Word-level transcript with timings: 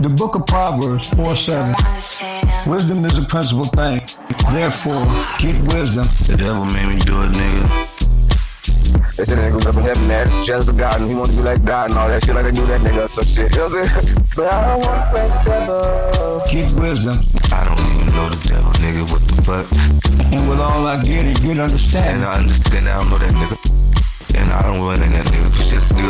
The 0.00 0.08
book 0.08 0.36
of 0.36 0.46
Proverbs 0.46 1.08
4 1.10 1.34
7. 1.34 1.74
Wisdom 2.70 3.04
is 3.04 3.18
a 3.18 3.22
principal 3.22 3.64
thing. 3.64 4.00
Therefore, 4.52 5.02
get 5.40 5.58
wisdom. 5.74 6.06
The 6.22 6.36
devil 6.38 6.64
made 6.66 6.86
me 6.86 7.00
do 7.02 7.22
it, 7.22 7.34
nigga. 7.34 7.66
They 9.16 9.24
said 9.24 9.38
nigga 9.38 9.54
was 9.56 9.66
up 9.66 9.74
in 9.74 9.82
heaven, 9.82 10.06
man. 10.06 10.44
Jealous 10.44 10.68
of 10.68 10.76
God, 10.76 11.00
and 11.00 11.10
he 11.10 11.16
wanted 11.16 11.32
to 11.32 11.38
be 11.38 11.42
like 11.42 11.64
God 11.64 11.90
and 11.90 11.98
all 11.98 12.06
that 12.06 12.24
shit, 12.24 12.32
like 12.32 12.44
they 12.44 12.52
knew 12.52 12.66
that 12.66 12.80
nigga 12.80 13.06
or 13.06 13.08
some 13.08 13.24
shit. 13.24 13.50
You 13.50 13.58
know 13.58 13.68
what 13.68 13.90
I'm 13.90 14.04
saying? 14.06 14.26
But 14.36 14.52
I 14.52 14.66
don't 14.68 14.86
want 14.86 15.02
to 15.02 15.10
play 15.10 15.26
the 15.26 15.42
devil. 15.42 16.42
Get 16.46 16.70
wisdom. 16.78 17.16
I 17.50 17.64
don't 17.66 17.82
even 17.90 18.14
know 18.14 18.28
the 18.30 18.48
devil, 18.48 18.70
nigga. 18.78 19.02
What 19.10 19.22
the 19.26 19.42
fuck? 19.42 19.66
And 20.30 20.48
with 20.48 20.60
all 20.60 20.86
I 20.86 21.02
get, 21.02 21.26
it 21.26 21.42
get 21.42 21.58
And 21.58 21.60
understanding. 21.60 22.22
I 22.22 22.34
understand, 22.34 22.88
I 22.88 22.98
don't 22.98 23.10
know 23.10 23.18
that 23.18 23.34
nigga. 23.34 23.58
And 24.38 24.52
I 24.52 24.62
don't 24.62 24.78
run 24.78 25.02
in 25.02 25.10
that 25.10 25.26
nigga 25.26 25.50
for 25.50 25.57
shit. 25.57 25.57
Nigga, 25.57 25.57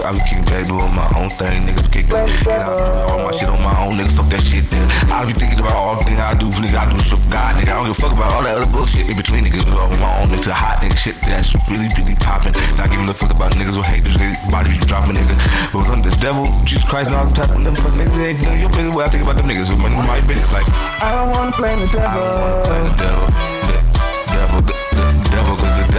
I 0.09 0.13
be 0.17 0.25
kicking 0.25 0.49
back 0.49 0.65
doing 0.65 0.89
my 0.97 1.05
own 1.21 1.29
thing, 1.37 1.69
nigga. 1.69 1.85
Kicking. 1.93 2.17
And 2.17 2.65
I 2.65 2.73
do 2.73 3.13
all 3.13 3.29
my 3.29 3.33
shit 3.37 3.45
on 3.45 3.61
my 3.61 3.77
own, 3.85 4.01
nigga. 4.01 4.09
Fuck 4.17 4.33
that 4.33 4.41
shit, 4.41 4.65
nigga. 4.73 5.13
I 5.13 5.29
be 5.29 5.37
thinking 5.37 5.61
about 5.61 5.77
all 5.77 6.01
the 6.01 6.05
things 6.09 6.17
I 6.17 6.33
do 6.33 6.49
for 6.49 6.65
nigga. 6.65 6.81
I 6.81 6.89
do 6.89 6.97
for 7.05 7.21
God, 7.29 7.61
nigga. 7.61 7.69
I 7.69 7.77
don't 7.77 7.93
give 7.93 7.93
a 7.93 8.01
fuck 8.01 8.17
about 8.17 8.33
all 8.33 8.41
that 8.41 8.57
other 8.57 8.73
bullshit 8.73 9.05
in 9.05 9.21
between 9.21 9.45
niggas. 9.45 9.69
On 9.69 9.93
my 10.01 10.09
own, 10.25 10.33
nigga. 10.33 10.49
Hot 10.49 10.81
nigga 10.81 10.97
shit 10.97 11.13
that's 11.29 11.53
really, 11.69 11.93
really 12.01 12.17
popping. 12.25 12.57
Not 12.81 12.89
giving 12.89 13.05
a 13.05 13.13
fuck 13.13 13.37
about 13.37 13.53
niggas 13.53 13.77
with 13.77 13.85
haters, 13.85 14.17
nigga. 14.17 14.41
Body 14.49 14.73
be 14.73 14.81
dropping, 14.89 15.13
nigga. 15.13 15.37
But 15.77 15.85
when 15.93 16.01
the 16.01 16.17
devil, 16.25 16.49
Jesus 16.65 16.89
Christ, 16.89 17.13
and 17.13 17.21
all 17.21 17.29
the 17.29 17.37
type 17.37 17.53
of 17.53 17.61
them 17.61 17.77
fuck 17.77 17.93
niggas, 17.93 18.17
ain't 18.17 18.41
of 18.49 18.57
your 18.57 18.73
business. 18.73 18.97
What 18.97 19.05
I 19.05 19.11
think 19.13 19.29
about 19.29 19.37
them 19.37 19.45
niggas. 19.45 19.69
With 19.69 19.93
my 19.93 20.25
business, 20.25 20.49
like. 20.57 20.65
I 21.05 21.21
don't 21.21 21.37
want 21.37 21.53
to 21.53 21.61
play 21.61 21.77
the 21.77 21.85
devil. 21.85 22.09
I 22.09 22.17
don't 22.17 22.33
wanna 22.33 22.65
play 22.65 22.81
the 22.81 22.97
devil. 22.97 23.29
devil. 23.29 23.85
The 24.09 24.25
devil, 24.33 24.61
the, 24.65 24.73
the 24.73 25.18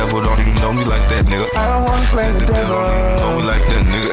devil, 0.09 0.21
devil 0.21 0.35
don't 0.35 0.39
even 0.39 0.61
know 0.61 0.73
me 0.73 0.85
like 0.85 1.05
that, 1.09 1.25
nigga. 1.25 1.45
I 1.55 1.69
don't 1.69 1.83
want 1.85 2.01
to 2.01 2.09
play 2.09 2.31
The 2.31 2.39
the 2.39 2.45
devil 2.53 2.81
don't 2.81 2.97
even 2.97 3.19
know 3.21 3.37
me 3.37 3.43
like 3.45 3.65
that, 3.69 3.83
nigga. 3.93 4.11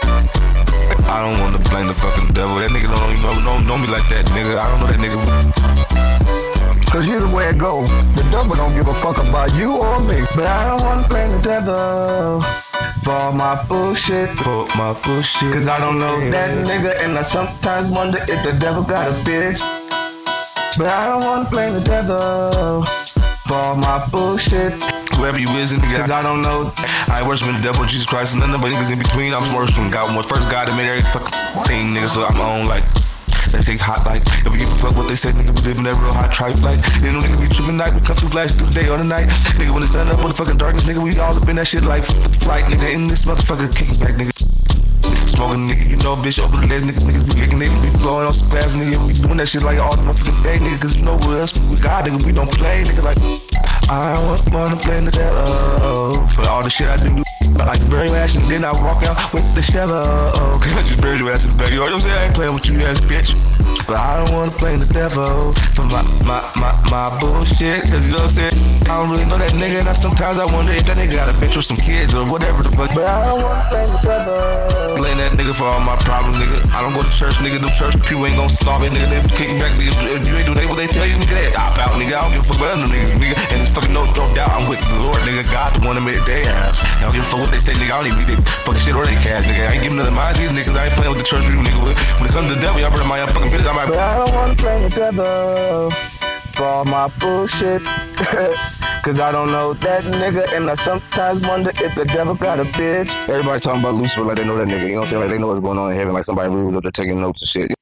I 1.09 1.21
don't 1.23 1.41
wanna 1.41 1.59
blame 1.71 1.87
the 1.87 1.95
fucking 1.95 2.35
devil. 2.35 2.57
That 2.57 2.71
nigga 2.71 2.89
don't 2.93 3.11
even 3.13 3.23
know, 3.23 3.41
know, 3.41 3.59
know 3.61 3.79
me 3.79 3.87
like 3.87 4.09
that, 4.11 4.27
nigga. 4.37 4.59
I 4.59 4.67
don't 4.69 4.81
know 4.81 4.93
that 4.93 5.01
nigga. 5.01 5.17
Cause 6.91 7.05
here's 7.05 7.25
the 7.25 7.35
way 7.35 7.49
it 7.49 7.59
goes. 7.59 7.89
The 8.15 8.27
devil 8.31 8.57
don't 8.57 8.75
give 8.75 8.89
a 8.89 8.95
fuck 9.01 9.19
about 9.19 9.55
you 9.57 9.77
or 9.77 10.01
me. 10.05 10.25
But 10.35 10.47
I 10.47 10.69
don't 10.69 10.83
want 10.83 11.03
to 11.03 11.09
blame 11.09 11.33
the 11.33 11.43
devil. 11.43 12.43
For 13.03 13.13
all 13.13 13.33
my 13.33 13.63
bullshit. 13.69 14.31
For 14.41 14.67
my 14.77 14.93
bullshit. 15.05 15.53
Cause 15.53 15.67
I 15.67 15.79
don't 15.79 15.99
know 15.99 16.19
that 16.31 16.51
nigga, 16.67 17.01
and 17.03 17.17
I 17.19 17.23
sometimes 17.23 17.91
wonder 17.91 18.19
if 18.29 18.43
the 18.45 18.53
devil 18.59 18.83
got 18.83 19.09
a 19.09 19.15
bitch. 19.25 19.61
But 20.77 20.89
I 20.89 21.07
don't 21.09 21.25
wanna 21.25 21.49
blame 21.49 21.73
the 21.73 21.81
devil 21.81 22.85
for 23.47 23.55
all 23.55 23.77
my 23.77 24.07
bullshit. 24.11 24.75
Whoever 25.17 25.41
you 25.41 25.49
is, 25.57 25.73
nigga. 25.73 26.01
Cause 26.01 26.11
I 26.11 26.23
don't 26.23 26.43
know. 26.43 26.73
I 27.09 27.21
ain't 27.21 27.29
worshiping 27.29 27.57
the 27.57 27.63
devil, 27.63 27.85
Jesus 27.85 28.07
Christ, 28.07 28.35
and 28.35 28.41
nothing 28.41 28.61
but 28.61 28.71
niggas 28.71 28.93
in 28.93 28.99
between. 28.99 29.33
I'm 29.33 29.55
worshiping 29.55 29.91
God. 29.91 30.07
First 30.29 30.51
God 30.51 30.69
that 30.69 30.77
made 30.77 30.89
every 30.89 31.03
fucking 31.11 31.65
thing, 31.65 31.95
nigga. 31.95 32.09
So 32.09 32.25
I'm 32.25 32.41
on 32.41 32.67
like. 32.67 32.85
They 33.47 33.61
take 33.61 33.79
hot 33.79 34.05
like 34.05 34.27
if 34.43 34.51
we 34.51 34.59
give 34.59 34.67
a 34.67 34.75
fuck 34.75 34.97
what 34.97 35.07
they 35.07 35.15
say, 35.15 35.31
nigga, 35.31 35.55
we 35.55 35.63
living 35.63 35.85
that 35.85 35.95
real 36.03 36.13
hot 36.13 36.33
tripe 36.33 36.61
like. 36.67 36.83
They 36.99 37.13
know 37.15 37.21
nigga 37.23 37.39
be 37.41 37.47
tripping 37.47 37.77
night, 37.77 37.95
we 37.95 38.01
come 38.01 38.17
through 38.17 38.31
flash 38.31 38.51
through 38.53 38.67
the 38.67 38.75
day 38.75 38.89
or 38.89 38.99
the 38.99 39.05
night. 39.05 39.29
Nigga, 39.55 39.71
when 39.71 39.83
the 39.83 39.87
sun 39.87 40.09
up, 40.09 40.19
when 40.19 40.35
the 40.35 40.37
fucking 40.37 40.59
darkness, 40.59 40.83
nigga, 40.83 40.99
we 40.99 41.15
all 41.23 41.31
up 41.31 41.49
in 41.49 41.55
that 41.55 41.69
shit 41.69 41.85
like 41.85 42.03
flight, 42.43 42.65
nigga. 42.67 42.91
In 42.93 43.07
this 43.07 43.25
motherfucker 43.25 43.71
kicking 43.71 44.03
back, 44.03 44.19
nigga. 44.19 44.35
Smoking 45.31 45.69
nigga, 45.69 45.89
you 45.89 45.97
know, 46.03 46.17
bitch, 46.17 46.43
open 46.43 46.67
the 46.67 46.67
legs, 46.67 46.85
nigga, 46.91 47.07
niggas 47.07 47.27
be 47.27 47.41
licking, 47.41 47.59
nigga, 47.61 47.79
be 47.83 47.91
blowing 47.99 48.27
on 48.27 48.33
some 48.33 48.51
fast, 48.51 48.75
nigga, 48.77 48.99
we 49.07 49.13
doing 49.13 49.37
that 49.37 49.49
shit 49.49 49.63
like 49.63 49.79
all 49.79 49.95
the 49.95 50.03
motherfucking 50.03 50.43
day, 50.43 50.59
nigga, 50.59 50.81
cause 50.81 50.97
you 50.97 51.03
know 51.03 51.15
what 51.15 51.39
else 51.39 51.55
we 51.71 51.77
got, 51.77 52.05
nigga, 52.05 52.25
we 52.27 52.33
don't 52.33 52.51
play, 52.51 52.83
nigga, 52.83 53.03
like, 53.05 53.19
I 53.89 54.15
don't 54.15 54.53
wanna 54.53 54.77
play 54.77 55.01
the 55.01 55.11
devil, 55.11 56.27
for 56.29 56.49
all 56.49 56.63
the 56.63 56.71
shit 56.71 56.89
I 56.89 56.97
do, 56.97 57.23
I 57.61 57.65
like 57.65 57.91
bury 57.91 58.09
your 58.09 58.17
ass 58.17 58.35
and 58.35 58.49
then 58.51 58.65
I 58.65 58.73
walk 58.73 59.03
out 59.03 59.17
with 59.33 59.47
the 59.55 59.63
shovel, 59.63 59.97
oh, 59.97 60.61
cause 60.63 60.73
I 60.77 60.83
just 60.83 61.01
buried 61.01 61.21
your 61.21 61.31
ass 61.31 61.45
in 61.45 61.51
the 61.51 61.57
back, 61.57 61.71
you 61.71 61.77
know 61.77 61.85
what 61.85 61.95
I'm 61.95 62.01
saying, 62.01 62.19
I 62.19 62.25
ain't 62.27 62.35
playing 62.35 62.55
with 62.55 62.67
you 62.69 62.81
ass 62.85 63.01
bitch, 63.01 63.35
but 63.87 63.97
I 63.97 64.25
don't 64.25 64.35
wanna 64.35 64.51
play 64.53 64.77
the 64.77 64.87
devil, 64.93 65.53
for 65.75 65.85
my, 65.85 66.03
my, 66.25 66.43
my, 66.61 66.73
my 66.91 67.19
bullshit, 67.19 67.83
cause 67.91 68.07
you 68.07 68.13
know 68.13 68.23
what 68.23 68.37
I'm 68.37 68.51
saying, 68.51 68.57
I 68.85 69.01
don't 69.01 69.11
really 69.11 69.25
know 69.25 69.39
that 69.39 69.53
nigga, 69.53 69.81
and 69.81 69.89
I, 69.89 69.95
sometimes 69.95 70.39
I 70.39 70.47
wonder 70.53 70.73
if 70.73 70.85
that 70.87 70.97
nigga 70.97 71.17
got 71.17 71.29
a 71.29 71.37
bitch 71.39 71.57
or 71.57 71.63
some 71.63 71.77
kids 71.77 72.15
or 72.15 72.25
whatever 72.25 72.63
the 72.63 72.71
fuck, 72.71 72.95
But 72.95 73.07
I 73.07 73.25
don't 73.27 73.43
wanna 73.43 73.65
play 73.71 73.87
the 73.87 73.99
devil. 74.03 74.77
Blame 74.97 75.21
that 75.21 75.37
nigga 75.37 75.53
for 75.53 75.69
all 75.69 75.81
my 75.85 75.97
problems, 76.09 76.41
nigga. 76.41 76.57
I 76.73 76.81
don't 76.81 76.97
go 76.97 77.05
to 77.05 77.13
church, 77.13 77.37
nigga. 77.45 77.61
The 77.61 77.69
church 77.77 78.01
pew 78.09 78.25
ain't 78.25 78.41
gon' 78.41 78.49
solve 78.49 78.81
it, 78.81 78.97
nigga. 78.97 79.13
They 79.13 79.21
be 79.21 79.29
kicking 79.37 79.61
back, 79.61 79.77
nigga. 79.77 79.93
If 79.93 80.25
you 80.25 80.41
ain't 80.41 80.49
do 80.49 80.57
they 80.57 80.65
what 80.65 80.81
they 80.81 80.89
tell 80.89 81.05
you, 81.05 81.21
nigga, 81.21 81.37
they 81.37 81.53
opt 81.53 81.77
out, 81.77 82.01
nigga. 82.01 82.17
I 82.17 82.25
don't 82.25 82.33
give 82.33 82.41
a 82.41 82.49
fuck 82.49 82.57
about 82.57 82.81
them 82.81 82.89
niggas, 82.89 83.13
nigga. 83.13 83.37
And 83.53 83.61
it's 83.61 83.69
fucking 83.69 83.93
no, 83.93 84.09
no 84.17 84.25
doubt 84.33 84.57
I'm 84.57 84.65
with 84.65 84.81
the 84.89 84.97
Lord, 84.97 85.21
nigga. 85.29 85.45
God, 85.53 85.77
the 85.77 85.85
one 85.85 86.01
that 86.01 86.05
made 86.05 86.25
their 86.25 86.49
ass. 86.49 86.81
I 86.97 87.05
don't 87.05 87.13
give 87.13 87.29
a 87.29 87.29
fuck 87.29 87.45
what 87.47 87.55
they 87.55 87.63
say, 87.63 87.73
nigga. 87.79 87.95
I 87.95 88.03
don't 88.03 88.07
even 88.11 88.19
need 88.19 88.29
they 88.29 88.39
fucking 88.67 88.83
shit 88.83 88.95
or 88.95 89.07
they 89.07 89.15
cash, 89.23 89.47
nigga. 89.47 89.71
I 89.71 89.73
ain't 89.79 89.83
giving 89.83 89.99
nothing 89.99 90.15
minds 90.15 90.41
either, 90.41 90.53
niggas. 90.53 90.75
I 90.75 90.85
ain't 90.91 90.95
playing 90.99 91.13
with 91.15 91.23
the 91.23 91.29
church 91.29 91.45
people, 91.47 91.63
nigga. 91.63 91.81
When 92.19 92.27
it 92.27 92.33
comes 92.35 92.49
to 92.51 92.55
the 92.55 92.61
devil, 92.61 92.81
y'all 92.81 92.91
better 92.91 93.07
mind 93.07 93.23
your 93.23 93.31
fucking 93.31 93.51
business. 93.55 93.71
I 93.71 93.73
might. 93.73 93.87
But 93.87 93.99
I 93.99 94.15
don't 94.19 94.35
wanna 94.35 94.57
play 94.59 94.79
the 94.83 94.91
devil 94.91 95.91
for 96.59 96.65
all 96.65 96.85
my 96.85 97.09
bullshit. 97.23 97.83
Cause 99.07 99.21
I 99.21 99.31
don't 99.31 99.53
know 99.53 99.73
that 99.73 100.03
nigga, 100.03 100.53
and 100.53 100.69
I 100.69 100.75
sometimes 100.75 101.47
wonder 101.47 101.71
if 101.77 101.95
the 101.95 102.05
devil 102.07 102.35
got 102.35 102.59
a 102.59 102.65
bitch. 102.65 103.17
Everybody 103.29 103.61
talking 103.61 103.81
about 103.81 103.95
Lucifer 103.95 104.23
like 104.23 104.37
they 104.37 104.45
know 104.45 104.57
that 104.57 104.67
nigga, 104.67 104.89
you 104.89 104.95
know 104.95 105.01
what 105.01 105.05
I'm 105.05 105.11
saying? 105.11 105.23
Like 105.23 105.31
they 105.31 105.39
know 105.39 105.47
what's 105.47 105.61
going 105.61 105.79
on 105.79 105.93
in 105.93 105.97
heaven, 105.97 106.13
like 106.13 106.25
somebody 106.25 106.49
really 106.51 106.67
was 106.67 106.77
up 106.77 106.83
there 106.83 106.91
taking 106.91 107.21
notes 107.21 107.41
and 107.41 107.49
shit. 107.49 107.76